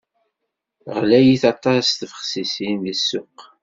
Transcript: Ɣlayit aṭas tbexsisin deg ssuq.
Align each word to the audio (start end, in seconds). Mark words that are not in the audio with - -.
Ɣlayit 0.97 1.43
aṭas 1.53 1.87
tbexsisin 1.99 2.77
deg 2.85 2.95
ssuq. 2.99 3.37